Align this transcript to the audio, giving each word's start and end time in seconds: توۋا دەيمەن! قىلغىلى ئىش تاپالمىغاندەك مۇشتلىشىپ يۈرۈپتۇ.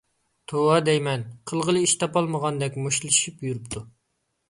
توۋا 0.51 0.77
دەيمەن! 0.87 1.27
قىلغىلى 1.53 1.83
ئىش 1.89 1.95
تاپالمىغاندەك 2.07 2.83
مۇشتلىشىپ 2.89 3.49
يۈرۈپتۇ. 3.51 3.89